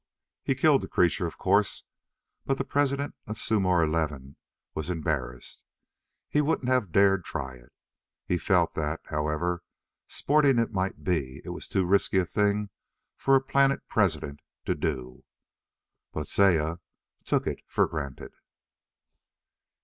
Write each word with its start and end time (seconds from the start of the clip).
He 0.41 0.55
killed 0.55 0.81
the 0.81 0.87
creature, 0.87 1.27
of 1.27 1.37
course. 1.37 1.83
But 2.43 2.57
the 2.57 2.63
President 2.65 3.13
of 3.27 3.37
Sumor 3.37 3.85
XI 3.85 4.35
was 4.73 4.89
embarrassed. 4.89 5.63
He 6.27 6.41
wouldn't 6.41 6.69
have 6.69 6.91
dared 6.91 7.23
try 7.23 7.53
it. 7.53 7.71
He 8.25 8.39
felt 8.39 8.73
that, 8.73 9.01
however 9.11 9.61
sporting 10.07 10.57
it 10.57 10.73
might 10.73 11.03
be, 11.03 11.39
it 11.45 11.49
was 11.49 11.67
too 11.67 11.85
risky 11.85 12.17
a 12.17 12.25
thing 12.25 12.71
for 13.15 13.35
a 13.35 13.41
Planet 13.41 13.87
President 13.87 14.39
to 14.65 14.73
do. 14.73 15.23
But 16.11 16.27
Saya 16.27 16.77
took 17.23 17.45
it 17.45 17.61
for 17.67 17.85
granted. 17.85 18.33